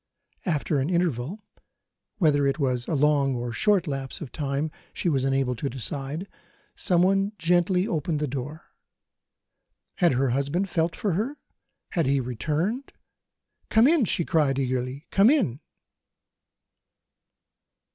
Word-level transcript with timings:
After 0.47 0.79
an 0.79 0.89
interval 0.89 1.43
whether 2.17 2.47
it 2.47 2.57
was 2.57 2.87
a 2.87 2.95
long 2.95 3.35
or 3.35 3.51
a 3.51 3.53
short 3.53 3.85
lapse 3.85 4.19
of 4.19 4.31
time 4.31 4.71
she 4.93 5.07
was 5.09 5.23
unable 5.25 5.55
to 5.55 5.69
decide 5.69 6.27
someone 6.75 7.33
gently 7.37 7.87
opened 7.87 8.19
the 8.19 8.25
door. 8.27 8.71
Had 9.97 10.13
her 10.13 10.31
husband 10.31 10.67
felt 10.71 10.95
for 10.95 11.11
her? 11.13 11.37
Had 11.89 12.07
he 12.07 12.19
returned? 12.19 12.93
"Come 13.69 13.87
in! 13.87 14.05
she 14.05 14.25
cried 14.25 14.57
eagerly" 14.57 15.05
come 15.11 15.29
in! 15.29 15.59